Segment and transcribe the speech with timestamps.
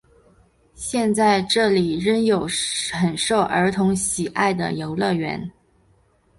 [0.73, 2.47] 现在这里仍有
[2.91, 5.51] 很受儿童喜爱的游乐园。